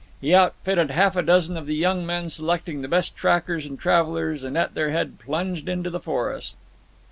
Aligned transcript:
He 0.19 0.33
outfitted 0.33 0.89
half 0.89 1.15
a 1.15 1.21
dozen 1.21 1.55
of 1.55 1.67
the 1.67 1.75
young 1.75 2.07
men, 2.07 2.27
selecting 2.27 2.81
the 2.81 2.87
best 2.87 3.15
trackers 3.15 3.67
and 3.67 3.77
travellers, 3.79 4.41
and 4.41 4.57
at 4.57 4.73
their 4.73 4.89
head 4.89 5.19
plunged 5.19 5.69
into 5.69 5.91
the 5.91 5.99
forest. 5.99 6.57